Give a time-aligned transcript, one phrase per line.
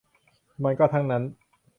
[0.63, 1.23] มันก็ทั้งนั้น